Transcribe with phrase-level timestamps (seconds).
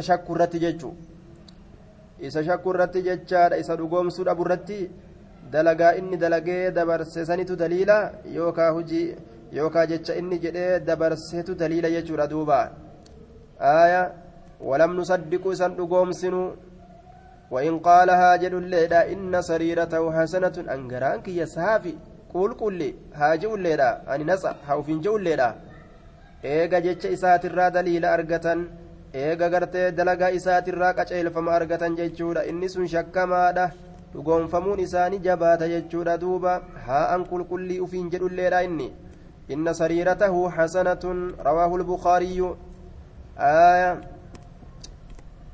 [0.00, 0.96] shakku irratti jechuun
[2.26, 4.78] isa shakku irratti jechaadha isa dhugoomsuu dhabu irratti
[5.52, 7.96] dalagaa inni dalagee dabarse sanitu daliila
[8.36, 9.14] yookaa hujii
[9.58, 12.60] yookaa jecha inni jedhee dabarsetu daliila jechuudha duuba
[13.72, 14.02] aaya
[14.70, 16.42] walam nusaddiqu isan dhugoomsinu
[17.52, 21.94] وإن قالها جل الليلة إن سريرته حسنة أنقران كي يسافي
[22.32, 25.48] قول قل لي هاجو الليلة أني نسأ حوفين جو الليلة
[26.44, 28.46] إيجا جتش إسات الرا دليل أرقة
[29.14, 33.70] eega gartee dalagaa isaatirraa qaceelfama argatan jechuudha inni sun shakkamaadha
[34.14, 36.54] dhugoonfamuun isaanii jabaata jechuudha duuba
[36.86, 38.88] haa an qulqullii ufiin jedhulleedha inni
[39.48, 42.50] inna sariiratahu xasanatun rawaahu lbukaariyyu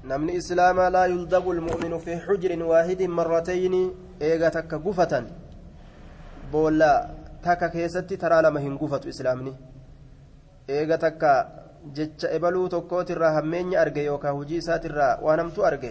[0.05, 3.85] namni islaamaa laa yuldabu lmu'minu fi xujrin waahidin marratayni
[4.21, 5.27] eega takka gufatan
[6.53, 6.93] boolla
[7.43, 9.53] takka keessatti taraa lama hin gufatu islaamni
[10.79, 11.33] eega takka
[11.97, 15.91] jecha ebaluu tokkootirraa hammeenya arge yookaan hojii isaatirraa waan hamtu arge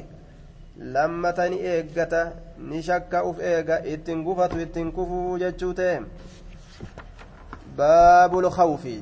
[0.95, 2.22] lammata ni eeggata
[2.70, 6.02] ni shakka uf eega ittiin gufatu ittiin kufuu jechuu ta'e
[7.78, 8.97] baabul khawfi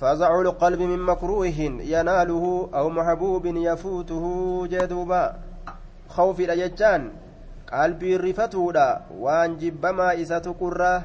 [0.00, 4.24] فزع القلب من مكروه يناله أو محبوب يفوته
[4.66, 5.34] جدوبا
[6.08, 7.10] خوف الأججان
[7.72, 11.02] قلبي رفتودا وان جبما إسا تقرى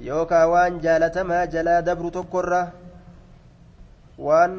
[0.00, 2.68] يوكا وان جالتما جلا دبر تقرى
[4.26, 4.58] waan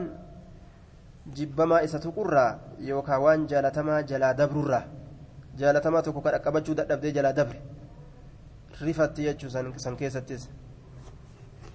[1.37, 2.51] jibbamaa isa tuqurraa
[2.89, 4.83] yookaan waan jaalatamaa jalaa dabrurraa
[5.61, 7.61] jaalatamaa tokko kan qaqqabachuu dadhabdee jalaa dabre
[8.81, 10.49] rifatti jechuu san keessattis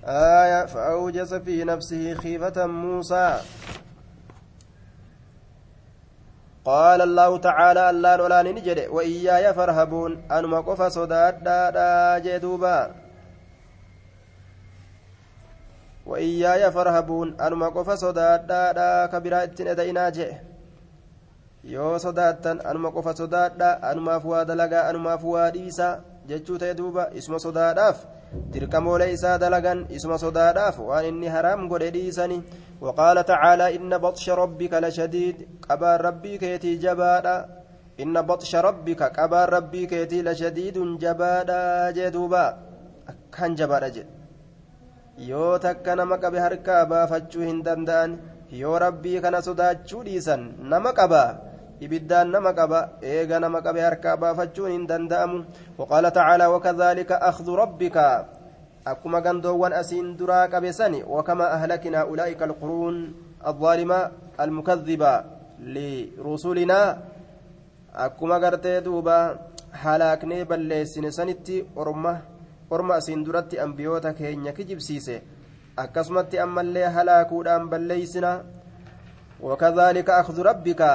[0.07, 3.41] آية فأوجس في نفسه خيفة موسى
[6.65, 11.47] قال الله تعالى الله ولا نجد وإياي فارهبون أنما قف صداد
[12.23, 13.06] جدوبا
[16.07, 20.33] وإياي فارهبون أنما قف صدادا كبيرا اتن أدينا جئ
[21.67, 25.89] yoo sodaattan anuma qofa sodaadha anumaaf waa dalagaa anumaaf waa dhiisa
[26.31, 28.05] jechuu ta'e duuba isuma sodaadhaaf
[28.55, 32.39] dirqamoolee isaa dalagan isuma sodaadhaaf waan inni haraam godhe dhiisani
[32.81, 35.37] وقال تعالى إن بطش ربك لشديد
[35.69, 37.37] قبار ربي كيتي جبادا
[38.01, 42.47] إن بطش ربك قبار ربي كيتي لشديد جبادا جدوبا
[43.33, 44.16] كان جبادا جد
[45.19, 48.19] yoo takka nama qabe harkaa baafachuu hin danda'an
[48.53, 51.23] yoo rabbii kana sodaachuu dhiisan nama qaba
[51.81, 55.45] ibiddaan nama qaba eega nama qabe harkaa baafachuun hin danda'amu
[55.79, 58.07] waqaala tacaalaa wakadaalika akhdhu rabbika
[58.85, 62.99] akkuma gandoowwan asiin duraa qabe sani wakamaa ahlakina ulaa'ika alquruun
[63.47, 64.11] الظالمة
[64.41, 65.13] المكذبة
[65.75, 66.81] لرسلنا
[68.05, 69.39] akkuma gartee duuba
[69.83, 72.13] halaaknee balleessine sanitti orma
[72.71, 75.23] orma asiin duratti ambiyoota keenya kijibsiise
[75.77, 78.33] akkasumatti ammallee halaakuudhaan balleeysina
[79.41, 80.91] wakadaalika akhdu rabbika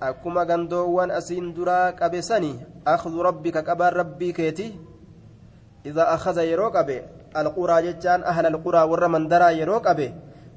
[0.00, 2.52] akkuma gandoowwan asiin duraa qabe sani
[2.84, 4.68] akhdu rabbika qabaan rabbii keeti
[5.84, 7.02] idaa akhada yeroo qabe
[7.34, 10.08] alquraa jechaan ahla alquraa warra mandaraa yeroo qabe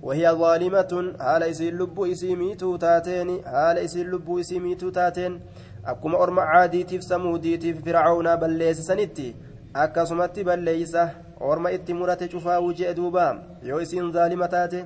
[0.01, 5.41] وهي ظالمة حال إسين لبو إسيميتو تاتين حال إسين لبو إسيميتو تاتين
[5.85, 9.35] أكما أرم عاديتيف سموديتيف فرعون بليس سنتي
[9.73, 11.09] akkasumatti balleeysa
[11.39, 14.85] orma itti murate cufaa wujee duuba yoo isiin zaalima taate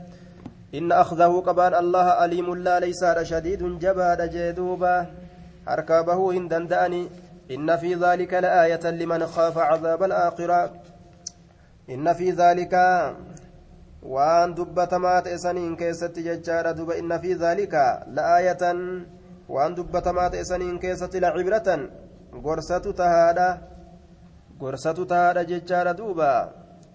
[0.72, 5.08] inna akhdahu qabaan allaha aliimun laaleysaadha shadiidun jabaadha jee duuba
[5.66, 7.02] harkaa bahuu hin danda'ani
[7.50, 10.62] inna fi dhaalika la'aayatan liman khaafa cadaaba alaakhira
[11.88, 13.16] inna fi dhaalika
[14.16, 18.82] waan dubbatamaa ta'e saniin keessatti jechaadha duba inna fi dhaalika la'aayatan
[19.50, 21.90] waan dubbatamaa ta'e saniin keessatti lacibratan
[22.46, 23.75] gorsatu tahaadha
[24.60, 26.32] gorsatu tahaadha jechaadha duuba.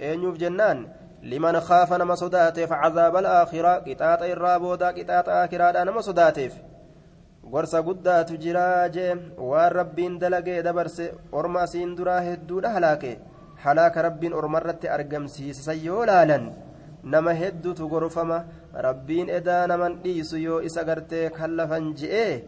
[0.01, 0.89] Eenyuuf jennaan
[1.23, 6.55] liman khaafa nama sodaateef cadaaba alaakhira qixaaxa irraa booda qixaaxa aakiraadha nama sodaateef
[7.53, 9.13] gorsa guddaatu jiraa jee
[9.51, 13.13] waan rabbiin dalagee dabarse orma asiin duraa hedduudha halaake
[13.65, 16.47] halaaka rabbiin ormarratti argamsiisan yoo laalan
[17.05, 18.45] nama hedduutu gorfama
[18.87, 22.45] rabbiin edaa naman dhiisu yoo isa gartee kallafan je'ee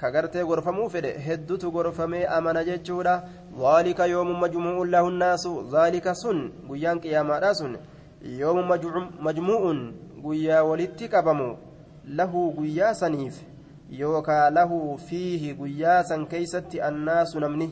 [0.00, 0.10] ka
[0.50, 3.22] gorfamuu fedhe hedduutu gorfamee amana jechuudha
[3.58, 7.76] ذلك يوم مجموع له الناس ذلك سن غيان قيامة سن.
[8.22, 8.68] يوم
[9.20, 9.62] مجموع
[10.24, 11.56] غيا ولتي قبمو
[12.04, 13.42] له غيا سنيف.
[13.90, 17.70] يوكا له فيه غيا سن كيست الناس نمني.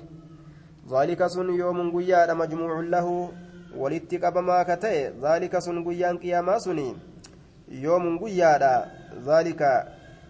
[0.90, 3.30] ذلك سن يوم غيا مجموع له
[3.76, 5.12] ولتي قبما كتئ.
[5.22, 6.96] ذلك سن غيان قيامة سني.
[7.68, 8.86] يوم غيا
[9.26, 9.62] ذلك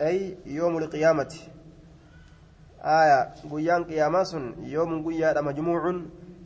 [0.00, 1.32] أي يوم القيامة.
[2.88, 3.20] آية
[3.52, 5.82] قيان قياما سن يوم قيا مجموع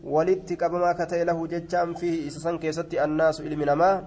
[0.03, 4.03] walitti qabamaa ka ta'e lahu jechaan fihi isa san keessatti annaasu ilmi namaa.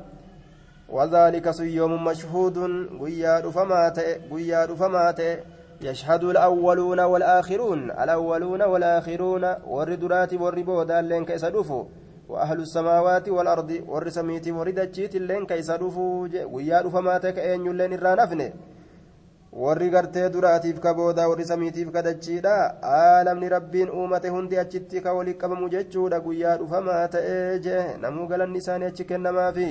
[0.89, 2.57] وذلك يوم مشهود
[3.01, 3.99] قياد فمات
[4.31, 5.19] قياد فمات
[5.81, 11.45] يشهد الأولون والآخرون الأولون والآخرون والردرات والربودا لين كيس
[12.29, 16.27] وأهل السماوات والأرض والرسميت وردجيت لين كيس دفو
[16.89, 18.53] فمات كأين لين الرانفنه
[19.55, 22.53] warri gartee duraatiif ka boodaa warri samiitiif ka dachiidha
[22.83, 28.59] aalamni rabbiin uumate hundi achitti ka walii qabamu jechuudha guyyaa dhufamaa ta'ee jee namuu galanni
[28.63, 29.67] isaanii achi kennamaafi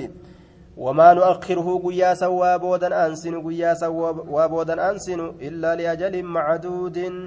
[0.85, 3.91] wamaa nu'akkiruhu guyyaa san waa boodan aansinu guyyaa san
[4.35, 7.19] waa boodan aansinu illaa liajalin macduudin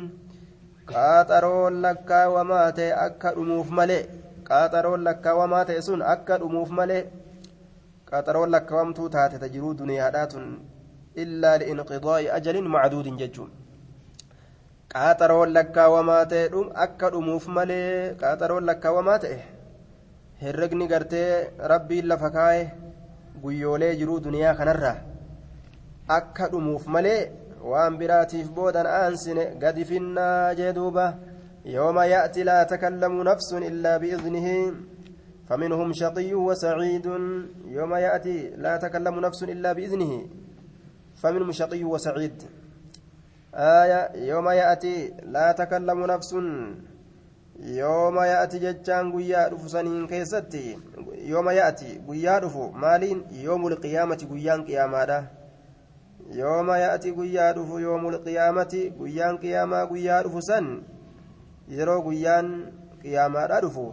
[0.91, 4.01] qaaxaroon lakkaawamaa ta'e akka dhumuuf malee
[4.49, 7.03] qaaxaroon lakkaawamaa ta'e sun akka dhumuuf malee
[8.11, 10.51] qaaxaroon lakkaawamtuu taate ta jiruu duniyaadhaa tun
[11.23, 13.50] إلا لإنقضاء أجل معدود ججون
[14.94, 19.17] قاطرون لك وما تئم أكد أموف ملي قاطرون لك وما
[20.43, 22.61] herregni gartee rabbiin lafa kaa'e
[23.43, 24.93] guyyoolee jiruu duniyaa kanarra
[26.17, 27.21] akka dhumuuf malee
[27.71, 31.06] waan biraatiif boodan aansine gadi finnaa jee duuba
[31.75, 34.55] yooma ya'ti laa takallamu nafsun illaa biidnihi
[35.49, 37.06] فمنهم شقي وسعيد
[37.67, 40.12] يوم يأتي لا تكلم نفس إلا بإذنه
[41.20, 42.43] فمنهم شقي وسعيد.
[43.55, 44.00] آية
[44.31, 46.32] يوم يأتي لا تكلم نفس.
[47.59, 50.79] يوم يأتي جتان قيا رفسانين كيستي.
[51.32, 55.26] يوم يأتي قيا رفو مالين يوم القيامة قيان قياما
[56.31, 60.67] يوم يأتي قيا رفو يوم القيامة قيان قياما قيا رفسان
[61.69, 62.47] يرو قيان
[63.03, 63.87] قياما رفو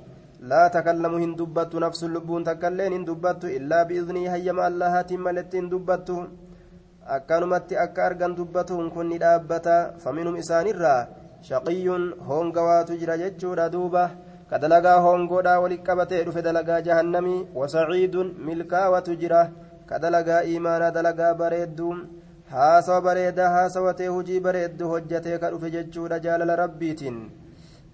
[0.51, 6.09] لا تكلم هندبت نفس اللبون تكلين هندبت إلا بإذنه هيما الله تملت هندبت
[7.05, 9.93] akkanumatti akka argan dubbatuun kun ni dhaabbata.
[10.03, 11.07] Faminum isaanirraa
[11.41, 14.09] shaqiyyun hongawaatu jira jechuudha duuba.
[14.49, 19.49] Ka dalagaa hongoodhaa walit qabatee dhufe dalagaa jahannamii wasaciidun milkaawatu jira.
[19.85, 21.95] Ka dalagaa imaanaa dalagaa bareedduu
[22.51, 27.17] haasawa bareedaa haasawatee hujii bareeddu hojjatee ka dhufe jechuudha jaalala rabbiitiin.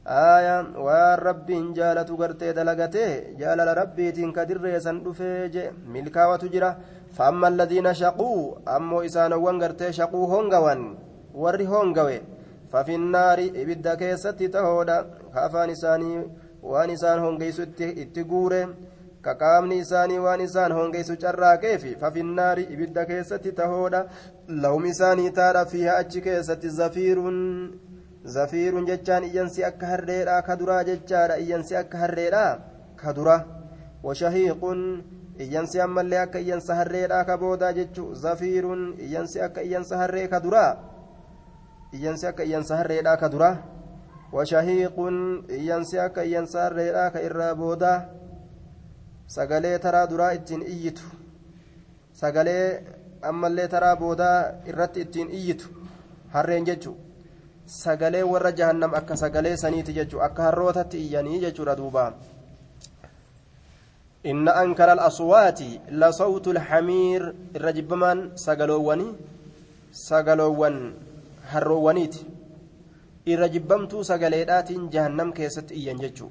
[0.05, 0.55] Aaya
[0.85, 5.63] waan rabbiin jaalatu gartee dalagatee jaalala rabbiitiin ka dirreessan dhufee je
[5.93, 6.75] milkaawatu jira
[7.13, 10.81] فأما الذين شقوا أمو إسان وانغرتي شقوا هونغوان
[11.33, 12.21] وري هونغوي
[12.71, 14.97] ففي النار إبدا كيستي تهودا
[15.33, 16.11] كافان إساني
[16.63, 18.67] وان إسان هونغيسو اتقوري
[19.23, 24.05] isaanii waan isaan hongeessu carraakeefi fafinnaari ibidda keessatti tahoodha
[24.47, 27.37] lawmi isaanii taadha fiiha achi keessatti zafiiruun
[28.25, 32.59] zafiiruun jechaan iyyansi akka harreedha ka duraa jechaadha iyyansi akka harreedha
[32.95, 33.37] ka dura
[34.03, 34.81] washahiiqun
[35.43, 40.71] iyyansi ammallee akka iyyansa harreedhaa ka boodaa jechu zafiiruun iyyansi akka iyyansa harree ka duraa
[41.93, 43.57] iyyansi akka iyyansa harreedhaa ka duraa
[44.31, 45.17] washahiiqun
[45.59, 47.99] iyyansi akka iyyansa harreedhaa ka irraa boodaa
[49.27, 51.03] sagalee taraa duraa ittiin iyyitu
[52.13, 52.65] sagalee
[53.21, 54.37] ammallee taraa boodaa
[54.73, 55.69] irratti ittiin iyyitu
[56.33, 56.97] harreen jechu
[57.65, 62.11] sagalee warra jahannam akka sagalee saniiti jechu akka harrootatti iyyanii jechuudha duubaa
[64.25, 65.59] إن أنكر الأصوات
[65.89, 69.07] لصوت الحمير الرجبمان سقلووني
[69.91, 70.93] سقلوون
[71.49, 72.15] هروونيت
[73.27, 76.29] الرجبمت سقليدات جهنم كيست إيان ججو.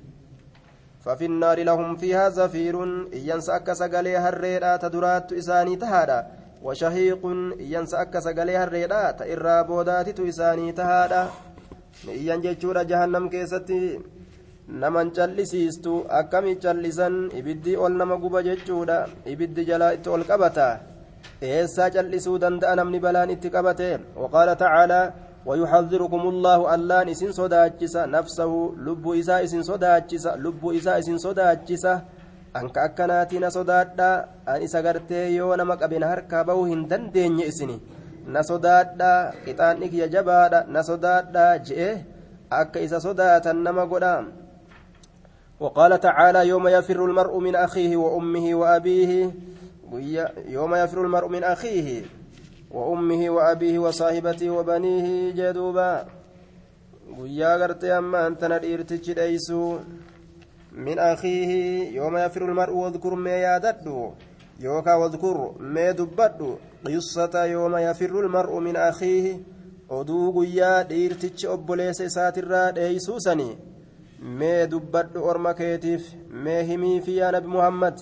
[1.04, 2.76] ففي النار لهم فيها زفير
[3.12, 6.26] إيان سأك سقلي هريرات درات إساني تهادا.
[6.62, 7.26] وشهيق
[7.60, 11.28] إيان سأك سقلي هريرات إرابودات إساني تهادا.
[12.08, 13.72] إيان ججو جهنم كيست
[14.81, 18.97] naman callisiistu akkami callisan ibiddi ol nama guba jechuudha
[19.33, 20.67] ibiddi jalaa itti ol qabata
[21.41, 23.89] eessaa callisuu danda'a namni balaan itti qabate
[24.21, 25.05] waqaala tacaalaa
[25.45, 28.51] ويحذركم الله ألان إسن صداجس نفسه
[28.85, 31.85] لب إساء إسن صداجس لب إساء إسن صداجس
[32.57, 34.11] أنك أكناتنا صدادا
[34.49, 37.77] أن إسا غرتي يو نمك أبن هركا بو هندن دين إسني
[38.35, 39.13] نصدادا
[39.45, 41.93] قطانك يجبادا نصدادا جئه
[42.59, 44.38] أك إسا صداتا نما قدام
[45.60, 49.30] وقال تعالى يوم يفر المرء من أخيه وأمه وأبيه
[50.48, 52.02] يوم يفر المرء من أخيه
[52.70, 56.06] وأمه وأبيه وصاحبته وبنيه جدوبا
[57.10, 59.80] amma antana dhiirtichi dheeysu
[60.72, 64.14] min akiihi yooma yafiru lmar'u wadkur mee yaadadhu
[64.62, 69.40] yookaa wadkur mee dubbadhu qissata yooma yafiru lmar'u min akiihi
[69.88, 73.58] oduu guyyaa dhiirtichi obboleessa isaatirraa dheeysuu sanii
[74.20, 77.98] mee dubbadhu orma keetiif mee himii fi yaa muhammad.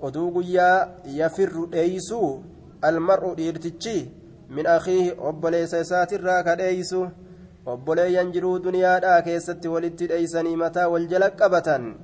[0.00, 2.42] Oduu guyyaa yafirru dheeysuu
[2.82, 4.10] almar'u dhiirtichi
[4.48, 7.08] min akiihi obboleessa isaatirraa ka dheeysu
[7.66, 11.94] obboleeyyan jiruu duniyaadhaa keessatti walitti dheeysanii mataa wal jala qabatan.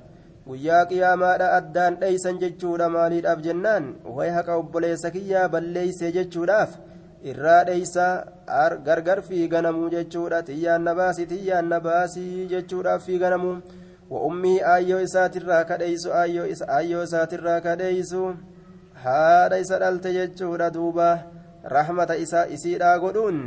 [0.47, 3.95] Guyyaa qiyaamaadha addaan dheeysan jechuudha maaliidhaaf jennaan?
[4.15, 6.77] Way haqa obboleessa kiyyaa balleeysee jechuudhaaf
[7.23, 8.05] irraa dheeysa
[8.47, 13.55] gargar fiiganamuu jechuudha xiyyaanna baasii xiyyaanna baasii jechuudhaaf fiiganamuu
[14.11, 18.21] wa'ummii aayyoo isaatirraa kadheeysu aayyoo isaatirraa kadheeysu
[19.05, 21.07] haadha isa dhalte jechuudha duuba
[21.75, 23.41] rahmata isaa isiidhaa godhuun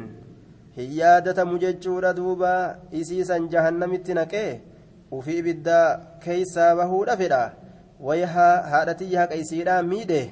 [0.76, 2.52] hin yaadatamu jechuudha duuba
[3.02, 4.50] isiisan jahannamitti naqee
[5.21, 5.87] ufii ibiddaa
[6.26, 7.40] keeysaa bahuudha fedha
[8.09, 10.23] way haadhatiyya haqa isiidhaa miidhe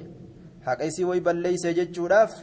[0.67, 2.37] haqa isii way balleeyse jechuudhaaf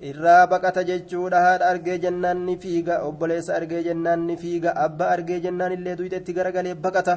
[0.00, 1.40] irraa baqata jechuudha.
[1.40, 3.02] Haadha argee jennaan ni fiiga.
[3.04, 4.72] Obboleessa argee jennaan ni fiiga.
[4.76, 7.16] Abba argee jennaan illee duyxetti garagalee baqata.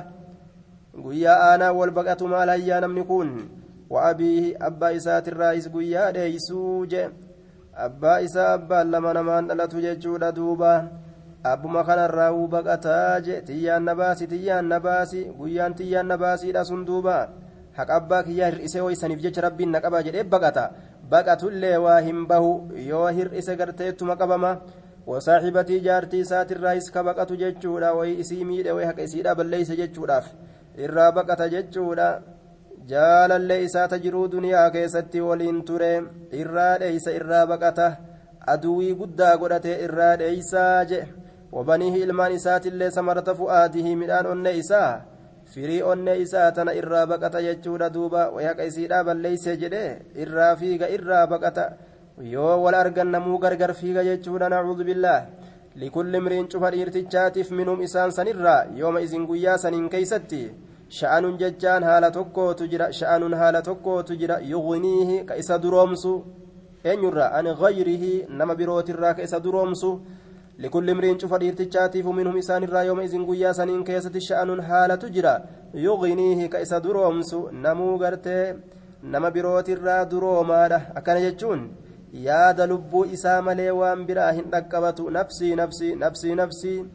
[1.03, 3.29] Guyyaa aanaa wal baqatu maal hayyaa namni kun?
[3.89, 7.09] Wa'abiihi abbaa isaatirraayis guyyaa dheeysuu jee
[7.85, 10.73] abbaa isaa abbaan lama namaan dhalatu jechuudha duuba.
[11.43, 13.41] Abbuma kanarraa wuu baqataa je.
[13.41, 15.25] Tiyyaan na baasi tiyyaan na baasi.
[15.37, 17.29] Guyyaan tiyyaan na baasiidha sun duuba.
[17.75, 20.71] Haqa abbaa kiyyaa hir'isee hoysaniif jecha rabbiin na qabaa jedhee baqata
[21.11, 22.51] baqatullee waa hin bahu
[22.89, 24.51] yoo hir'ise garteettuma qabama
[25.07, 30.27] wasaaxibatii jaartii isaatirraayis ka baqatu jechuudha way isii miidhe way haqa isiidha balleeyse jechuudhaaf
[30.85, 32.07] irraa baqata jechuudha
[32.91, 35.91] jaalallee isaata jiruu duniyaa keessatti waliin ture
[36.43, 37.87] irraa dheeysa irraa baqata
[38.55, 40.99] aduwii guddaa godhate irraa dheeysaa je
[41.51, 44.91] wabaniihi ilmaan isaatillee samarata fu'aadihi midhaan onne isaa
[45.53, 49.83] firii onne isaa tana irraa baqata jechuudha duuba wayaqa isiidhaa balleeyse jedhe
[50.23, 51.65] irraa fiiga irraa baqata
[52.33, 55.21] yoo wal argan namuu gargar fiiga jechuudha nacuudu billaah
[55.81, 60.41] likulli imriin cufa dhiirtichaatiif minum isaan sanirraa yooma isin guyyaa saniin keeysatti
[60.97, 66.13] sha'anun jechaan haala tokkootu jira sha'anun haala tokkootu jira yughniihi ka isa duroomsu
[66.91, 69.91] eenyurraa an gayrihi nama birootirraa ka isa duroomsu
[70.69, 75.41] cufa dhiirtichaatiifu minhum isaanirraa yooma isin guyyaa saniin keessatti sha'anun haalatu jira
[75.73, 78.55] yughniihi ka isa duroomsu namuu gartee
[79.03, 81.69] nama birootirraa duroomaadha akkana jechuun
[82.13, 86.85] yaada lubbuu isaa malee waan biraa hin dhaqqabatu nafsii nafsii nafsii nafsii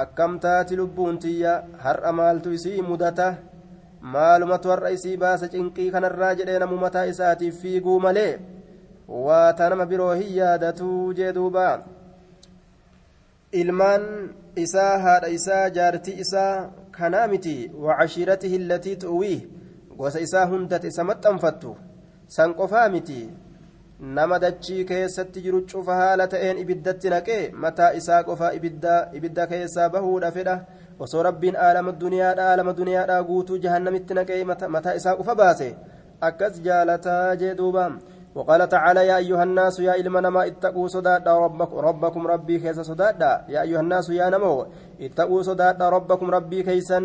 [0.00, 1.52] akkam taati lubbuun tiyya
[1.84, 3.28] har'a maaltu isii mudata
[4.00, 8.32] maalumatu har'a isii baasa cinqii kanarraa jedhee namu mataa isaatiif fiiguu malee
[9.26, 11.68] waa ta nama biroo hin yaadatuu jee duuba
[13.52, 14.02] ilmaan
[14.56, 19.42] isaa haadha isaa jaartii isaa kanaa miti wacashiiratihi allatii tu'wiih
[19.98, 21.76] gosa isaa hundate isa maxxanfattu
[22.36, 23.20] san qofaa miti
[24.16, 30.30] nama dachii keessatti jiru cufa haala ta'een ibiddatti naqee mataa isaa qofa ibidda keessaa bahuudha
[30.36, 30.56] fedha
[31.06, 35.68] osoo rabbiin aalama duniyaadha aalama duniyaadha guutuu jahannamitti naqee mataa isaa qofa baase
[36.20, 37.90] akkas jaalataa jee duuba
[38.34, 43.44] وقال تعالى يا أيها الناس يا إلما ما اتقوا صدادا ربكم, ربكم ربي كيس صدادا
[43.48, 44.66] يا أيها الناس يا نمو
[45.00, 47.00] اتقوا صدادا ربكم ربي كيسا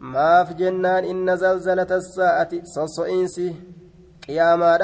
[0.00, 3.54] ما في جنان إن زلزلة الساعة صصئنسي
[4.28, 4.76] قياما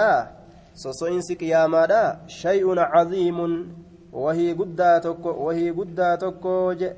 [0.77, 3.53] soso'insi qiyaamaadha shay'un caziimun
[4.13, 6.91] wahii guddaa tokko wahii guddaa tokko je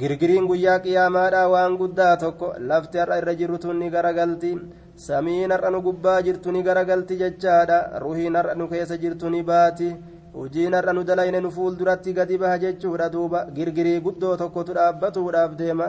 [0.00, 4.50] girgiriin guyyaa qiyaamaadha waan guddaa tokko lafti har'a irra jirtu ni garagalti
[4.96, 7.98] samiin har'a nu gubbaa jirtu ni garagalti jechaadha.
[8.00, 9.94] Ruhiin har'a nu keessa jirtu ni baati.
[10.34, 13.46] Hojiin har'a nu dalayne nu fuulduratti gadi baha jechuudha duuba.
[13.54, 15.88] Girgirii guddoo tokkotu dhaabbatuudhaaf deema.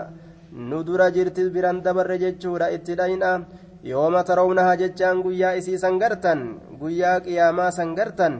[0.51, 3.45] Nu dura jirti biran dabarre jechuudha itti dhayna.
[3.83, 6.39] Yooma tarawnaha jechaan guyyaa isii sangartan
[6.79, 8.33] guyyaa qiyaamaa sangartan.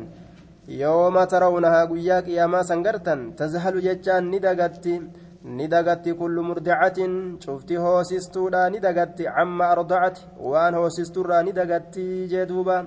[0.67, 4.99] Yooma tarawnaha guyyaa qiyaamaa sangartan tazhalu jechaan ni dagatti
[5.43, 12.45] ni dagatti kullu murdicatin cufti hoosistuudha ni dagatti camma ardacati waan hoosisturraa ni dagatti jee
[12.45, 12.85] duuba.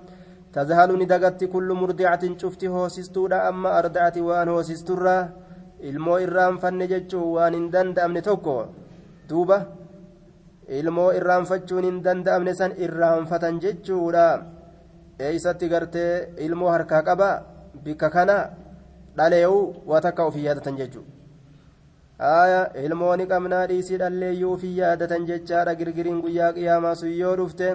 [0.98, 5.28] Ni dagatti kullu murdicatin cufti hoosistuudha amma ardacati waan hoosisturraa.
[5.80, 8.66] Ilmoo irraanfanne jechuu waan hin danda'amne tokko
[9.28, 9.66] duuba.
[10.68, 14.26] Ilmoo irraanfachuun hin danda'amne san irraanfatan jechuudha.
[15.20, 17.30] Eeysatti gartee ilmoo harkaa qaba
[17.84, 18.36] bikka kana
[19.16, 21.19] dhalee'uu waa takka ofii yaadatan jechuudha
[22.20, 25.74] aya ilmoo ni qabnaa dhiisii dhalleeyyuu ofii yaadatan jechaadha.
[25.74, 27.68] Girgiriin guyyaa qiyaamaa sun yoo dhufte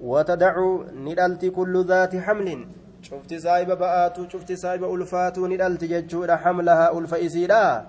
[0.00, 2.66] watadacuu ni dhalti kullu dhaati hamlin.
[3.08, 6.36] Cufti saahiba ba'aatu cufti saahiba ulfaatuu ni dhalti jechuudha.
[6.36, 7.84] Hamlahaa ulfa isiidha.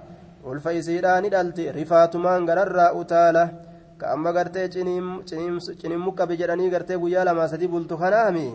[0.45, 1.71] Ulfa isiidha ni dhalti.
[1.71, 3.49] Rifaatumaan gararraa utaala
[3.97, 8.47] ka amma gartee cinimmuqqabe jedhanii gartee guyyaa lamaa sadii bultu kanaami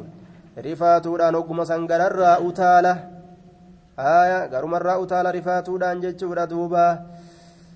[0.66, 2.92] rifaatuudhaan hogguma san gararraa utaala
[3.97, 6.83] aya garumarraa utaala rifaatuudhaan jechuudha duuba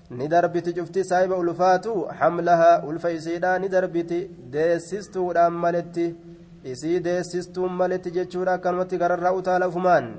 [0.09, 4.19] ni darbiti cufti saahiba ulfaatu hamlahaa ulfa isiidhaa ni darbiti
[4.53, 6.15] deessistuudhaan maletti
[6.63, 10.13] isii deessistuun maletti jechuudha akkanumatti gararraa utaala ufumaan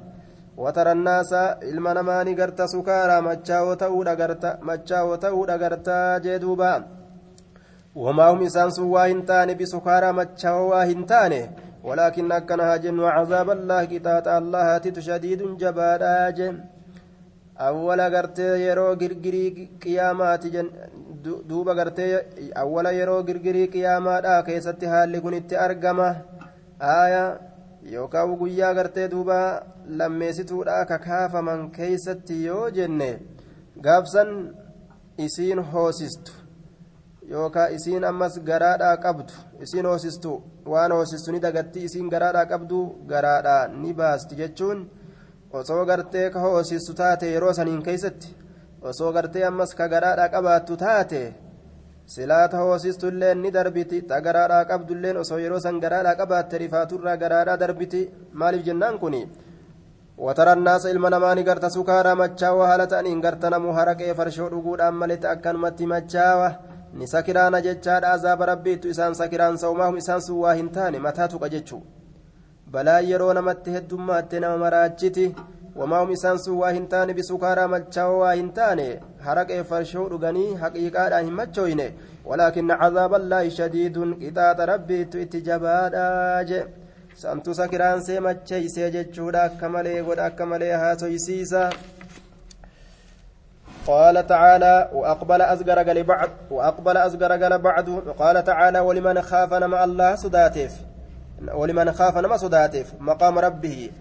[0.56, 6.78] watara annaasa ilma namaa ni garta sukaaraa machaa'oo ta'uudha garta machaa'oo ta'uudha gartaa jee duubaa
[7.96, 11.32] وما هم إسان سوا هنتان بسكارى متشوا هنتان
[11.84, 16.38] ولكن أكنها جن عذاب الله كتات الله تشديد جباراج
[17.58, 20.50] awwala gartee yeroo girgirii qiyaamaati
[21.48, 24.42] duuba gartee awwala yeroo girgirii qiyaamaadha.
[24.42, 26.08] Keessatti haalli kun itti argama.
[26.80, 27.22] Aaya
[27.92, 29.38] yookaan guyyaa gartee duuba
[29.88, 30.84] lammeessituudha.
[30.86, 33.10] Ka kaafaman keessatti yoo jenne
[33.80, 34.30] gaabsan
[35.18, 36.32] isiin hoosistu
[37.30, 39.32] yookaan isiin ammas garaadhaa qabdu.
[39.62, 41.84] Isiin hoosistu waan hoosistu ni dagatti.
[41.84, 44.90] Isiin garaadhaa qabdu garaadhaa ni baasti jechuun.
[45.60, 48.34] osoo gartee ka hoosistu taate yeroo saniin keessatti
[48.90, 51.22] osoo gartee ammas ka garaadhaa qabaattu taate
[52.14, 54.02] silaata hoosistu illee ni darbiti.
[54.02, 58.10] Ta garaadhaa qabdu illeen osoo yeroo san garaadhaa qabaatte rifaaturraa garaadhaa darbiti.
[58.32, 59.22] Maaliif jennaan kuni?
[60.18, 65.56] وترى الناس المنمان غرت سكارا مچاوا حالتان ان غرت نمو حركه فرشو دغودان ملت اكن
[65.56, 66.48] متي مچاوا
[66.94, 71.78] نسكرانا جچاد عذاب ربي تو انسان سكران صومهم انسان سوا هنتان متاتو قجچو
[72.84, 75.34] taane mataa tuqa jechuu balaa yeroo namatti heddummaatti nama maraachiti.
[75.76, 81.80] وما هم إسان سوى هنتان بسكارى مجاوا هنتان حرق فرشو رغني حقيقة همتشوين
[82.24, 86.68] ولكن عذاب الله شديد قطاط ربي اتجابادا
[87.16, 91.70] سانتو سكران سيمتشي سيجتشودا كمالي ودا كمالي هاتو يسيسا
[93.86, 99.84] قال تعالى وأقبل أزجر قال بعد وأقبل أزجر قال بعد وقال تعالى ولمن خاف مع
[99.84, 100.95] الله صداتف
[101.53, 103.91] ولمن خاف نما صداتف مقام ربه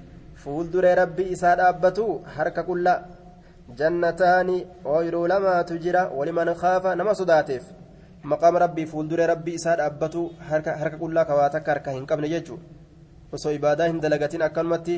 [0.42, 2.04] fuulduree rabbii isaa dhaabbatu
[2.36, 2.92] harka qulla
[3.80, 4.54] jannataani
[4.94, 7.64] ooyiruu lamaatu jira waliman kaafa nama sodaateef
[8.32, 12.58] maqaama rabbii fuulduree rabbii isaa dhaabbatu harka qullaa kawaa takka harka hin qabne jechuu
[13.38, 14.96] osoo ibaadaa hin dalagatin akkanumatti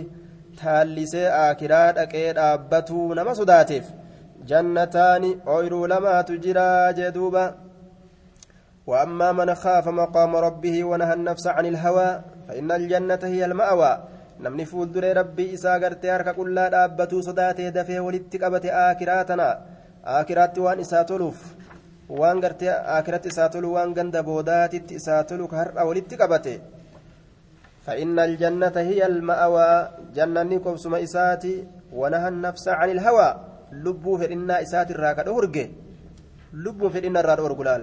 [0.62, 3.90] taallisee aakiraa dhaqee dhaabbatu nama sodaateef
[4.52, 6.68] jannataani ooyiruu lamaatu jira
[7.00, 7.44] jee duuba
[8.87, 13.93] وأما من خاف مقام ربه ونهى النفس عن الهوى فإن الجنة هي المأوى
[14.37, 19.47] namni fuulduree rabbii isaa gartee harka qullaa dhaabbatuu sodaatee dafee walitti qabate aakiraa tana
[20.15, 21.39] aakiraatti waan isaa toluuf
[22.19, 26.61] waan gartee aakiratti isaa tolu waan ganda boodaatitti isaa tolu ka har'a walitti qabate
[27.87, 29.71] فإن الجنة هي المأوى
[30.15, 33.29] جنة قبسم إساتي ونهى النفس عن الهوى
[33.71, 35.71] لبو في إنا إساتي الراكد أورجي
[36.53, 37.81] لبو في إنا الراد أورجلال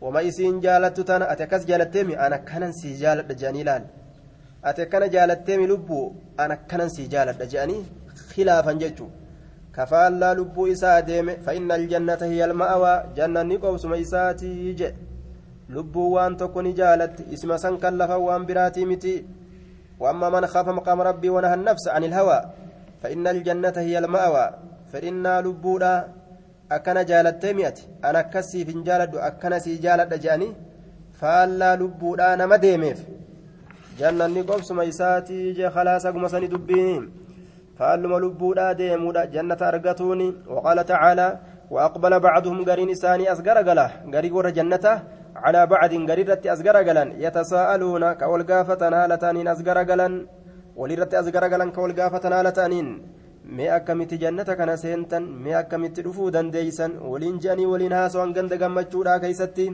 [0.00, 3.84] وما يسين جالت تانا أتكس جالتمي أنا كان سي جالت جانيلال
[4.62, 7.84] ati akkana jaalatteemi lubbuu an akkanan sii jaaladha jedhanii
[8.30, 9.10] khilaafan jechuu
[9.72, 14.96] kafaallaa lubbuu isaa deeme fa'inna aljannata hiya alma'awaa jannanni qobsuma isaatii jedhe
[15.76, 19.16] lubbuu waan tokko ni jaalatti isma san kan lafan waan biraatii miti
[20.00, 22.42] وأما من خاف مقام ربي ونهى النفس عن الهوى
[23.02, 24.50] فإن الجنة هي المأوى
[24.92, 26.08] فإنا لبودا
[26.72, 30.48] أكن جالت مئة أنا كسي في جالد أكن سي جالد جاني
[31.20, 33.00] فألا لبودا نما ديميف
[33.98, 37.02] jannanni qobsuma isaatii jee khalaasa guma sani dubbiin.
[37.78, 39.26] Faalluma lubbuudha deemuudha.
[39.26, 40.28] Jannata argatuuni.
[40.54, 41.38] Waqaala tacaalaa
[41.70, 44.94] وأقبل بعضهم قرين إساني أسقر قلا قري ور جنته
[45.44, 50.08] على بعض قريرة أسقر قلا يتساءلون كولقافة نالتانين أسقر قلا
[50.80, 52.86] وليرة أسقر قلا كولقافة نالتانين
[53.56, 59.18] mee akkamitti jannata kana seentan mee akkamitti dhufuu dandeeysan waliin je'anii waliin haasawaan ganda gammachuudhaa
[59.24, 59.66] keeysatti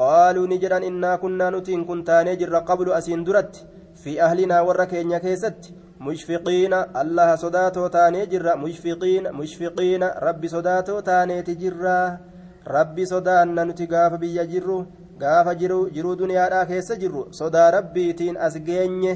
[0.00, 3.64] qaaluu ni jedhan innaa kunnaa nutiin kun taanee jirra qablu asiin duratti
[4.02, 5.74] fi ahlinaa warra keenya keessatti.
[6.02, 8.56] Mushfiqiina allaha sodaatoo taanee jirra.
[8.62, 12.18] Mushfiqiina mushfiqiina rabbi sodaatoo taaneeti jirra.
[12.76, 14.78] Rabbi sodaanna nuti gaafa biyya jirru
[15.20, 17.22] gaafa jiru jiruu duniyaadhaa keessa jirru.
[17.30, 19.14] Sodaa rabbiitiin as geenye.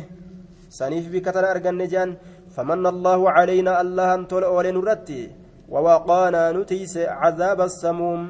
[0.69, 2.17] Saniif bikka tana arganne jean
[2.57, 5.23] فمن الله علينا الله انتول أولين رتي
[5.69, 8.21] ووقانا نتيس عذاب السموم.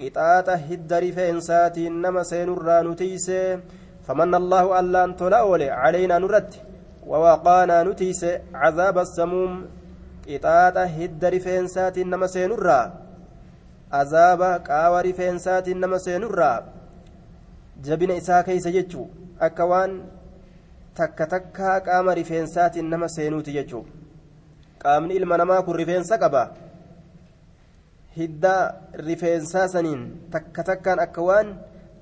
[0.00, 3.28] قطاطة هدري فإنسات إنما سينرى نتيس.
[4.06, 6.60] فمن الله الله انتول أولي علينا نرتي
[7.06, 8.22] ووقانا نتيس
[8.54, 9.52] عذاب السموم.
[10.98, 12.80] هدري فإنسات إنما سينرى.
[13.92, 16.52] عذاب قاوري فإنسات إنما سينرى.
[17.84, 19.04] جبن إساء كيس جتشو.
[19.40, 19.90] أكوان
[20.94, 23.90] takka takkaa qaama rifeensaatiin nama seenuuti jechuudha.
[24.82, 26.42] Qaamni ilma namaa kun rifeensa qaba.
[28.16, 28.74] Hidda
[29.06, 31.48] rifeensaa saniin takka takkaan akka waan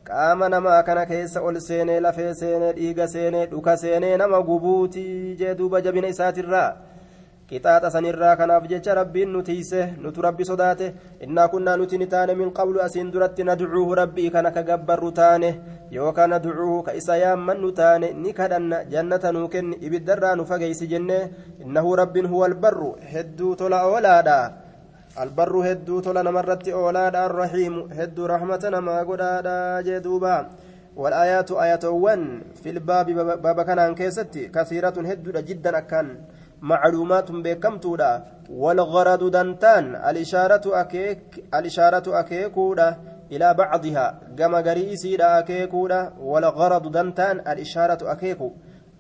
[0.09, 5.55] qaama namaa kana keessa ol seenee lafee seenee dhiiga seenee dhuka seenee nama gubuutii jee
[5.59, 6.77] duuba jabina isaatirraa
[7.53, 10.87] qixaaxa sanirraa kanaaf jecha rabbiin nu tiise nutu rabbi sodaate
[11.27, 15.51] innaa kunnaa nuti ni taane min qablu asiin duratti nadcuuhu rabbii kana ka gabbarru taane
[15.99, 21.19] yookaan nadcuuhu ka isa yaammannu taane ni kadhanna jannata nuu kenni ibiddarraa nu fageeysi jenne
[21.65, 24.41] innahu rabbiin huwa albarru hedduu tola oolaadha
[25.21, 30.37] البر هدو تلا نمرت أولاد الرحيم هدو رحمة نما قدادا جدوبا
[30.97, 32.23] والآيات آيات ون
[32.63, 33.07] في الباب
[33.45, 36.09] باب كان كيستي كثيرة هدو جدا أكان
[36.63, 42.89] معلومات بكمتودا والغرض دنتان الإشارة أكيك الإشارة أكيكودا
[43.33, 48.49] إلى بعضها كما قريسيدا أكيكودا والغرض دنتان الإشارة أكيكو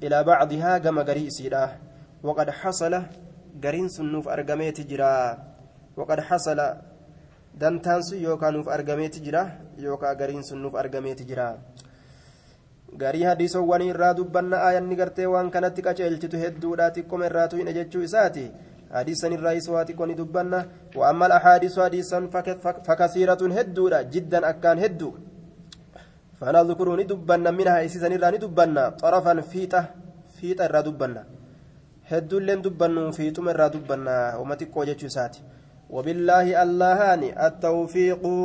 [0.02, 1.64] إلى بعضها كما قريسيدا
[2.22, 3.02] وقد حصل
[3.64, 5.38] قرين سنوف أرقميت جرا.
[5.96, 6.58] وقد حصل
[7.54, 9.42] دنتان سو يوكا نوف أرقميت جرا
[9.78, 11.58] يوكا قرين سنوف أرقميت جرا.
[12.98, 18.44] Garii hadiisowwanii irraa dubbanna aayanni gartee waan kanatti qaceelchitu hedduudha xiqqoma irraatu hin jechuu isaati
[18.92, 22.28] hadiisan irraa isa waa xiqqoo ni dubbanna wa'amma alahaadiisu hadiisan
[22.88, 25.14] fakasiiratun hedduudha jiddan akkaan heddu
[26.40, 29.82] fanadkuruu ni dubbanna minhaa isiisan irraa ni dubbanna xarafan fiixa
[30.40, 31.24] fiixa irraa dubbanna
[32.10, 35.42] hedduulleen dubbannu fiixuma irraa dubbanna uma xiqqoo jechuu isaati
[35.96, 38.36] wabillaahi allahaani attawfiiquu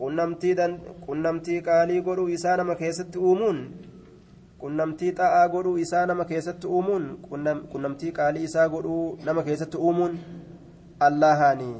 [0.00, 3.58] qunnamtii qaalii godhuu isaa nama keessatti uumuun
[4.60, 7.04] qunnamtii xa'aa godhuu isaa nama keessatti uumuun
[7.72, 10.18] qunnamtii qaalii isaa godhuu nama keessatti uumuun
[11.08, 11.70] allahaani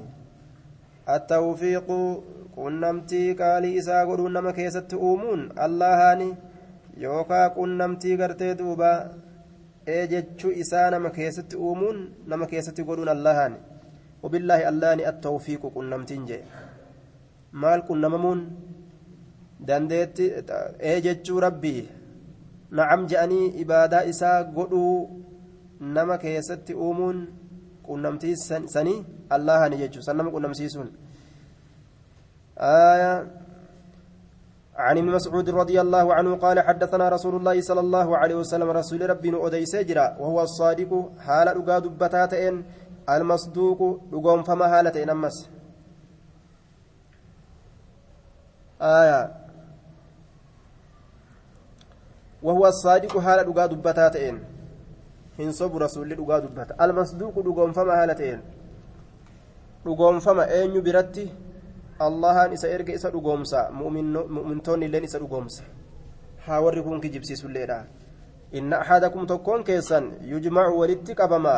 [1.16, 2.00] attawfiiqu
[2.56, 6.28] qunnamtii qaalii isaa godhuu nama keessatti uumuun allahaani
[7.04, 8.90] yookaa qunnamtii gartee duuba
[9.94, 13.58] ee jechuu isaa nama keessatti uumuun nama keessatti godhuun allahaani
[14.24, 16.38] وبالله اللاني التوفيق قنمتين جي
[17.51, 18.41] maal qunnamamuun
[19.67, 20.31] dandeetti
[20.91, 21.89] ee jechuu rabbii
[22.71, 24.95] nacam je'anii ibaadaa isaa godhuu
[25.79, 27.27] nama keessatti uumuun
[27.87, 28.35] qunnamtii
[28.75, 30.89] sanii allahani jechuu san nama qunnamsiisuun
[34.81, 39.09] عن ابن مسعود رضي الله عنه قال حدثنا رسول الله صلى الله عليه وسلم رسول
[39.09, 42.65] ربي أدي سجرا وهو الصادق حال أقاد بتاتين
[43.09, 43.79] المصدوق
[44.11, 45.49] لقوم فما هالتين أمس
[48.81, 49.31] آية
[52.43, 54.39] وهو الصادق حال دغا دبتاتين
[55.37, 58.41] hin sobu rasuulli dhugaa dubbata almasduuqu dhugoonfama haala ta'een
[59.85, 61.23] dhugoonfama eenyu biratti
[61.99, 65.63] allahaan isa erga isa dhugoomsa mu'mintoonni illeen isa dhugoomsa
[66.45, 67.79] haa warri kun kijibsiisulleedha
[68.51, 71.55] inna axadakum tokkoon keessan yujmacu walitti qabama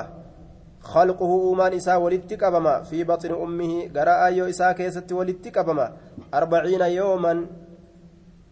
[0.83, 5.93] خلقه أومان إساء ولدت قبما في بطن أمه قراء يو إساء كيست ولدت قبما
[6.33, 7.33] أربعين يوما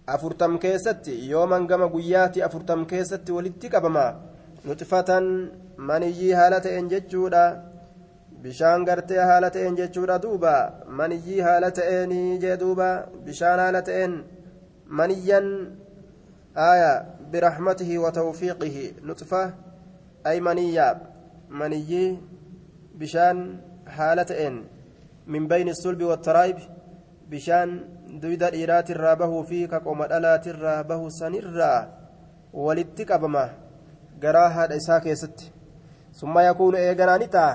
[0.10, 4.06] أفرتم كيست يوما قم قياتي أفرتم كيست ولدت قبما
[4.65, 5.10] نطفة
[5.78, 7.72] منيي هالة إنججودا
[8.41, 10.54] bishaan gartee haala ta'een jechuudha duuba
[11.00, 12.88] maniyyii haala ta'eenii jee duuba
[13.26, 14.15] bishaan haala ta'een
[15.00, 15.48] maniyyan
[16.56, 19.44] aya birahmatihi wa tawfiiqihi nuxfa
[20.24, 21.11] ay maniyyaa
[24.30, 24.56] ta'een
[25.28, 26.60] min bayni sulbi wattaraayib
[27.32, 27.70] bishaan
[28.22, 31.88] duyda dhiiraatirraa bahuu fi ka qoma dhalaatirraa bahu sanirraa
[32.66, 33.44] walitti qabama
[34.24, 35.52] garaa haadha isaa keessatti
[36.20, 37.54] summa yakuunu eeganaani ta'a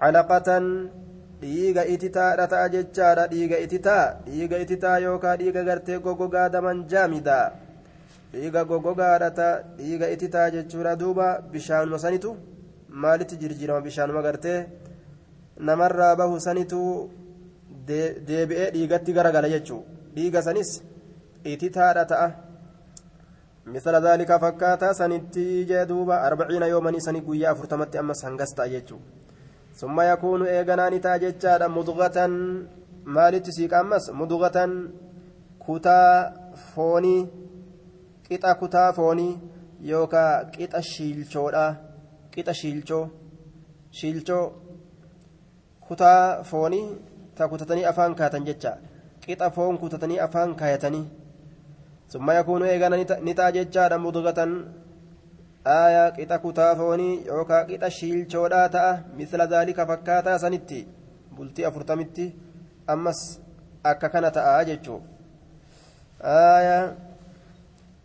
[0.00, 0.66] calaqatan
[1.42, 7.38] dhiiga ititaadha ta'a jechaadha dhiiga ititaa dhiiga ititaa yookaan dhiiga gartee gogogaa daman jaamida
[8.32, 12.36] dhiiga gogogaadha ta'a dhiiga ititaa jechuudha duuba bishaanuma sanitu
[13.02, 14.58] maalitti jirjiirama bishaanuma gartee
[15.68, 16.80] namarraa bahu sanitu
[18.28, 19.82] deebi'ee dhiigatti garagala jechuu
[20.16, 20.70] dhiiga sanis
[21.52, 22.28] ititaadha ta'a
[23.74, 29.02] misala zaalika fakkaataa sanitti jee duuba arbaciina yoomanii sanii guyyaa afurtamatti ammas hangas ta'a jechuu
[29.76, 32.26] ثم يكون إيغاناني تاجتشادا مضغة
[33.04, 34.58] مالت سيق أمس مضغة
[35.66, 36.32] كتا
[36.74, 37.28] فوني
[38.30, 39.38] قطع كتا فوني
[42.36, 43.08] يوكا قطع شيلشودا قطع شيلشو
[43.90, 44.50] شيلشو
[45.90, 46.82] كتا فوني
[47.36, 48.78] تكتتني أفان كاتن جتشا
[49.28, 51.04] قطع فون كتتني أفان كايتني
[52.08, 54.40] ثم يكون إيغاناني تاجتشادا مضغة
[55.74, 60.78] aayaa qixa kutaafoonii yookaan qixa shiilchoodhaa ta'a misla zaalika fakkaataa sanitti
[61.36, 62.26] bultii afurtamitti
[62.94, 63.22] ammas
[63.92, 65.06] akka kana ta'a jechuudha
[66.34, 66.84] aayaa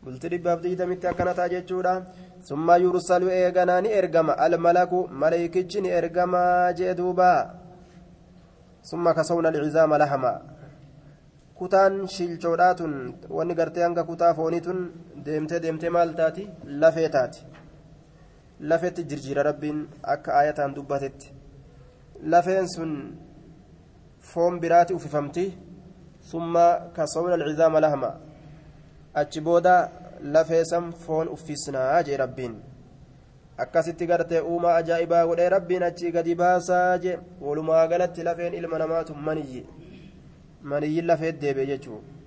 [0.04, 1.94] bultii dhibbaaf digdamitti akkana ta'a jechuudha
[2.48, 4.38] summa yursalu eeganaa ni ergama.
[4.38, 7.30] Almalaku maleekichi ni ergamaa jee duuba.
[8.82, 10.40] Summa kasawna alcizaama lahamaa
[11.62, 12.94] kutaan shiilchoodhaa tun
[13.38, 14.80] wanni gartee hanga kutaa foonii tun
[15.26, 16.50] deemtee deemtee maal taati?
[16.66, 17.46] Lafee taati.
[18.70, 19.80] Lafeetti jirjiira rabbiin
[20.14, 21.34] akka aayataan dubbatetti.
[22.34, 22.92] Lafeen sun
[24.32, 25.46] foon biraati uffifamti
[26.32, 28.12] summa kasawna alcizaama lahma
[29.22, 29.76] achi booda
[30.24, 32.56] lafee san foon uffisnaa jee rabbiin
[33.58, 39.16] akkasitti gartee uumaa ajaa'ibaa godhee rabbiin achii gadi baasaa je walumaa galatti lafeen ilma namaatu
[39.28, 39.68] maniyyi
[40.64, 42.22] maniyyiin lafeet deebi'e jechuudha.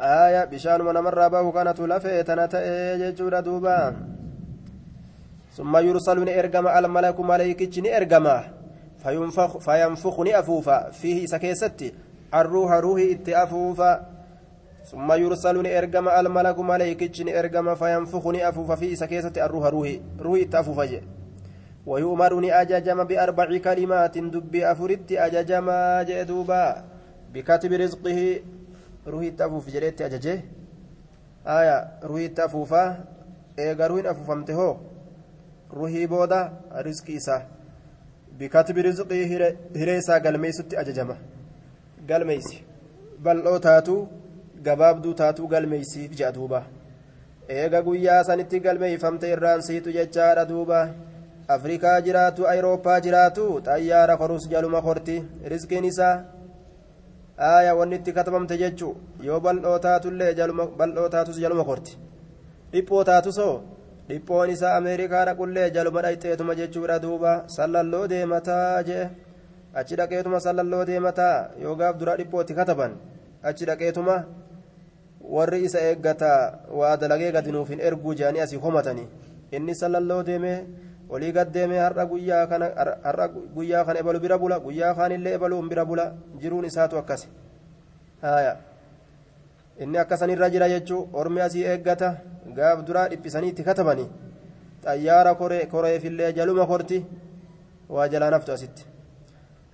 [0.00, 3.94] aayaa bishaanuma namarraa bahu kanatu lafee tana ta'ee jechuudha duuba
[5.56, 8.44] summa yursalu ni ergama almalaku maleeykichi ni ergama
[9.60, 11.94] fayanfuku ni afuufa fiihi isa keessatti
[14.84, 18.76] arruuha ruuhi itti afuufa summa yursalu ni ergama almalaku maleeykichi ni ergama fayanfuku ni afuufa
[18.76, 21.02] fiihi isa keessatti arruuha ruuhi ruuhi itti afuufa je
[21.86, 25.70] ويؤمر ني أججم بأربع كلمات دبي أفرت أججم
[26.08, 26.84] جئدوبا
[27.34, 28.40] بكتب رزقه
[29.72, 30.44] jedheetti ajaje
[31.44, 32.96] aya ruhii itti afuufaa
[33.56, 34.76] eega ruhiin afuufamte hoo
[35.72, 36.52] ruhii booda
[36.86, 37.42] riskii isaa
[38.38, 39.24] bikatbi rizqii
[39.78, 41.16] hiree isaa galmeessutti ajajama
[42.06, 42.64] galmeeysi
[43.24, 44.08] bal'oo taatuu
[44.66, 46.62] gabaabduu taatuu galmeeysiif jedha duuba.
[47.48, 50.80] Eega guyyaa sanitti galmeeyfamte irraan siitu jechaadha duuba.
[51.48, 55.16] Afrikaa jiraatu ayirooppaa jiraatu xayyaara korus jaluma korti.
[55.52, 56.14] Riskiin isaa
[57.48, 58.96] aayaa wanni itti katabamte jechuun
[59.26, 60.34] yoo bal'oo taatullee
[60.78, 61.98] bal'oo taatus jaluma korti.
[62.72, 63.54] Dhiphoo taatusoo
[64.08, 67.32] dhiphoon isaa ameerikaa dhaqullee jaluma dhayxeetuma jechuudha duuba.
[67.56, 69.08] Sallalloo deemataa jee
[69.74, 71.50] achi dhaqeetuma sallalloo deemataa.
[71.62, 72.92] Yoo gaaf dura dhiphootti kataban
[73.42, 74.14] achi dhaqeetuma
[75.36, 76.40] warri isa eeggataa
[76.78, 79.08] waa dalagee gadi nuuf hin erguu jedhanii asii homatanii.
[79.56, 80.58] Inni sallalloo deemee
[81.10, 82.66] olii gaddeemee har'a guyyaa kana
[83.04, 86.04] har'a guyyaa kana ebalu bira bula guyyaa kaanillee ebaluun bira bula
[86.40, 87.28] jiruun isaatu akkas
[88.22, 88.56] haaya.
[89.80, 92.14] Inni akkasanirra jira jechuu ormi asii eeggata
[92.56, 94.08] gaaf duraa dhiphisanii itti katabanii
[94.84, 95.34] xayyaara
[95.72, 97.04] koreefillee jaluma korti
[97.88, 98.86] waa jalaa naftu asitti.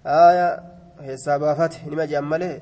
[0.04, 0.48] Haaya.
[1.06, 2.54] Heessaa baafate nima je'an malee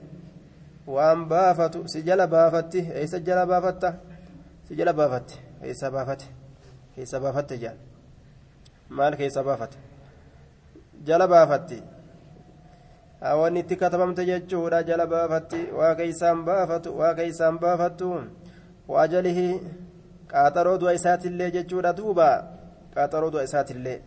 [0.86, 3.94] waan baafatu si jala baafatti eessa jala baafatta?
[4.68, 6.26] Si jala baafatti heessaa baafate?
[6.96, 7.78] Heessaa baafatte jedhan
[8.88, 9.76] maal keessa baafate?
[11.04, 11.82] Jala baafatti.
[13.40, 15.60] Wanni itti katabamte jechuudha jala baafatti.
[15.78, 18.08] Waa keeysaan baafatu waa keeysaan baafattu.
[18.88, 19.60] Waajalihi
[20.32, 22.28] qaaxaroo du'a isaatillee jechuudha duuba.
[22.94, 23.98] Qaaxaroo du'a isaatillee.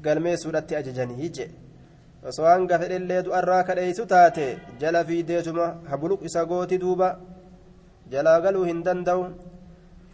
[0.00, 1.50] Galmeessuudhatti ajajanii je
[2.28, 4.46] osoo hanga fedhellee du'arraa kadheeysu taate
[4.80, 7.08] jala fiideetuma habuluq isa gooti duuba.
[8.12, 9.22] Jalaa galuu hin danda'u.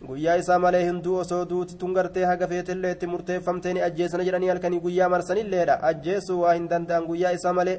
[0.09, 4.49] Guyyaa isaa malee hinduu osoo duuti tun gartee haga feetillee itti murteeffamtee ni ajjeesana jedhanii
[4.53, 7.75] halkanii guyyaa marsanilleedha ajjeessuu waa hin danda'an guyyaa isaa malee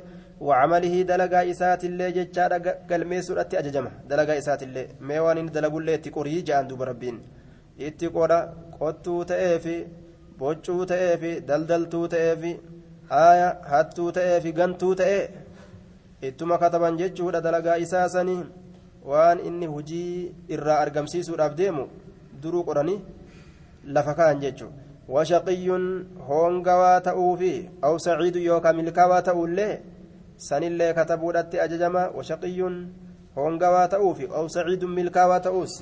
[0.50, 3.91] wacamalihi dalagaa isaatillee jechaadha galmeessuudhatti ajajama.
[4.10, 7.17] Dalagaa isaatillee mee waan inni dalagullee itti qorii ja'an duuba rabbiin.
[7.88, 8.39] Itti qodha
[8.78, 9.76] qottuu ta'eefi
[10.39, 12.54] boccuu ta'eefi daldaltuu ta'eefi
[13.13, 15.24] haaya hattuu ta'eefi gantuu ta'ee
[16.30, 18.43] ittuma kataban jechuudha dalagaa isaa sanii
[19.13, 21.88] waan inni hujii irraa argamsiisuudhaaf deemu
[22.43, 23.02] duruu qoranii
[23.95, 24.82] lafa kaan jechuudha
[25.15, 25.86] washaqiyyuun
[26.28, 27.54] hoongawaa ta'uu fi
[27.88, 29.74] aw saciidu yookaan milkaawaa ta'uullee
[30.47, 32.78] sanillee katabuudhatti ajajama washaqiyyuun
[33.36, 35.76] hoongawaa ta'uu fi aw saciidun milkaawaa ta'uus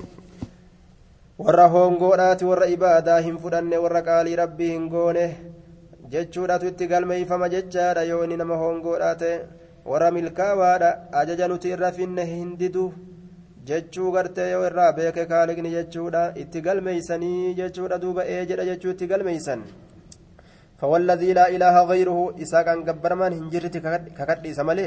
[1.44, 5.24] warra hoongoodhaati warra ibaadaa hin fudhanne warra qaalii rabbii hin goone
[6.12, 9.34] jechuudhatu itti galmeeyfama jechaadha yoo inni nama hoongoodhaa ta'e
[9.90, 12.86] warra milkaawaadha ajaja nuti irra finne hin didu
[13.68, 19.10] jechuu gartee yoo irraa beeke kaaliqni jechuudha itti galmeeysanii jechuudha duuba ee jedha jechuu itti
[19.12, 19.62] galmeeysan
[20.80, 23.74] فوالذي لا إله غيره إساق أن قبرمان هنجرت
[24.18, 24.86] ككديس ملي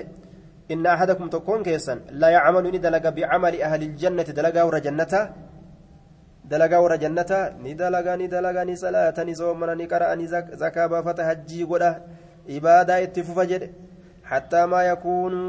[0.73, 4.63] إن أحدكم تكون كيسا لا يعمل ندلق بعمل أهل الجنة دلقا
[6.49, 10.87] dalagaa warra jannata ni dalagaa ni dalagaa ni salaata ni soomana ni qara'a ni zakaa
[10.93, 11.91] baafata hajjii godha
[12.47, 13.69] ibaadaa itti fufa jedhe
[14.31, 15.41] hattaa maa yakuunu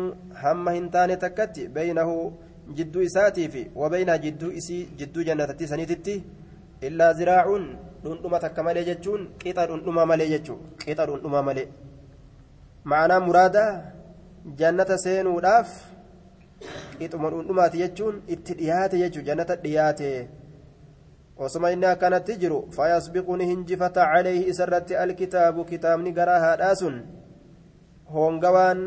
[0.42, 2.14] hamma hin taane takkatti beeynahu
[2.76, 6.14] jidduu isaatii fi wabeynaa jidduu isii jidduu jannatatti saniititti
[6.90, 7.66] illaa ziraacuun
[8.04, 11.66] dhundhuma takka malee jechuun qixa dhundhuma malee jechuu qixa dhundhuma malee
[12.92, 13.64] ma'anaa muraada
[14.62, 15.74] jannata seenuudhaaf
[16.98, 20.10] qixuma dhundhumaati jechuun itti dhiyaate jechuu jannata dhiyaate.
[22.38, 27.02] Jiru fayasbiqu ni hinjifata calayhi isarratti alkitaabu kitaabni garaa haadhaa sun
[28.14, 28.80] hoongawaan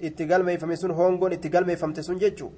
[0.00, 2.52] itti galmeeffame sun hoongoon itti galmeeffamte sun jechuu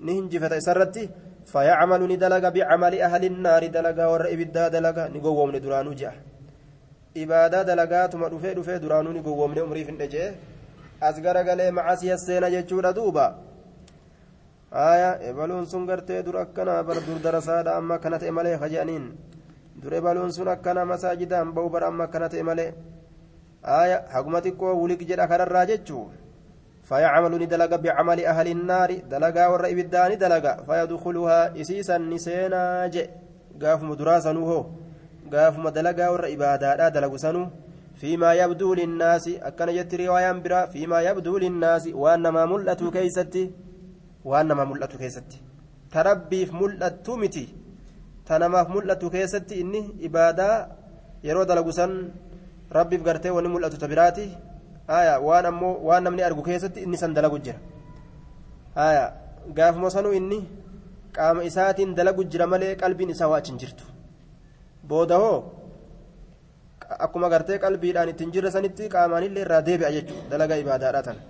[0.00, 1.10] ni hinjifata isarratti
[1.46, 6.14] فيعمل ندلق بعمل أهل النار دلقا ور إبدا دلقا نقوم ندرانو جاء
[7.16, 10.32] إبادة دلقات ما دفع دفع درانو نقوم نمري في النجاة
[11.02, 11.70] أصغر قلي
[14.74, 18.24] معاسي السينة جتشورا دوبا آية إبالون سن قرتي در أكنا بر در درسا أما كانت
[18.24, 19.16] إمالي خجانين
[19.82, 22.72] در إبالون سن أكنا مساجدا بوبر أما كانت إمالي
[23.64, 26.06] آية حكمتك ولك جدا كرر جتشو
[26.82, 33.08] فيعمل ندلق بعمل أهل النار دلقا ور إبدان دلقا فيدخلها إسيسا نسينا جئ
[33.62, 34.32] قاف مدراسا
[35.32, 37.48] gaafuma dalagaa warra ibaadaadhaa dalagu sanuu
[38.02, 43.50] فيما يبدو للناس أكن جت رواية برا فيما يبدو للناس وأنما ملأت كيستي
[44.24, 45.36] waan namaa mul'atu keessatti.
[45.92, 47.44] Ta rabbiif mul'attu miti.
[48.26, 50.56] Ta namaaf mul'atu keessatti inni ibaadaa
[51.26, 51.92] yeroo dalagu san
[52.76, 54.26] rabbiif gartee wani mul'atu ta biraati.
[54.88, 57.58] Aya waan ammoo waan namni argu keessatti inni san dalagu jira.
[58.76, 59.04] Aya
[59.56, 60.38] gaafuma sanuu inni
[61.16, 63.84] qaama isaatiin dalagu jira malee qalbiin isaa waa achin jirtu.
[64.88, 65.38] Booda hoo
[67.04, 71.20] akkuma gartee qalbiidhaan ittiin jirra sanitti qaamaan illee irraa deebi'a jechuudha dalagaa ibaadaadhaa tana.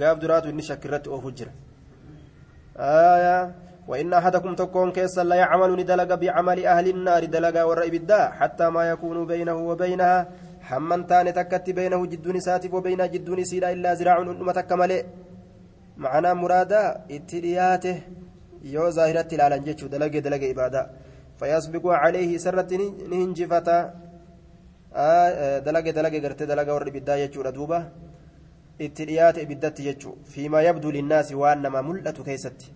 [0.00, 1.52] Gaaf duraatu inni shakkirratti oofu jira.
[3.88, 8.82] وإن أحدكم تكون كيسا لا يعمل ندلق بعمل أهل النار دلقا والرئب الداء حتى ما
[8.92, 10.28] يكون بينه وبينها
[10.68, 14.98] حمن تاني تكت بينه جدون ساتف وبين جدون سيدا إلا زراع أمة كمالي
[15.96, 17.96] معنا مرادا اتلياته
[18.74, 19.62] يو ظاهرة العلن
[19.94, 20.82] دلق دلق إبادة
[21.38, 22.70] فيسبق عليه سرة
[23.10, 23.78] نهنجفتا
[25.64, 27.78] dalage dalage gartee dalaga warri ibiddaa jechuudha duuba.
[28.86, 32.72] Itti dhiyaate ibiddatti jechuu fiimaa yabduu linnaasi waan nama mul'atu keessatti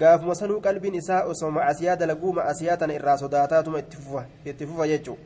[0.00, 5.18] gaafuma sanuu qalbiin isaa osoo ma'asiyaa dalaguu ma'asiyaa tana irraa sodaataatuma itti fufa jechuu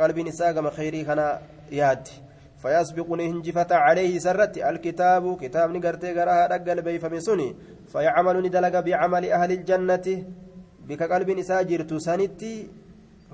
[0.00, 1.26] qalbiin isaa gama kheyrii kana
[1.70, 2.20] yaaddi
[2.62, 7.56] فيسبق نهنجفة عليه سرت الكتاب كتاب نقرتي قراها دقل بيفم سني
[7.92, 10.06] فيعمل ندلق بعمل أهل الجنة
[10.88, 12.54] بك قلب نساجر تسانتي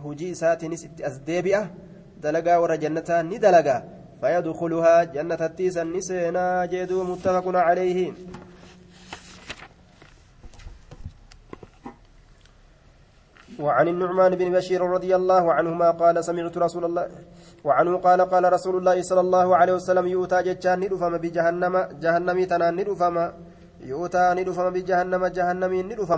[0.02, 1.62] hujii isaatiinis itti as deebi'a
[2.22, 3.82] dalagaa warra jannataa ni dalaga
[4.20, 8.12] فيدخلها جنة التيس النسينا جدو متفق عليه.
[13.58, 17.06] وعن النعمان بن بشير رضي الله عنهما قال سمعت رسول الله
[17.64, 22.74] وعنه قال قال رسول الله صلى الله عليه وسلم يؤتى جتان ندفم بجهنم جهنمي تنان
[22.78, 23.16] ندفم
[23.80, 26.16] يؤتى ندفم بجهنم جهنمي ندفم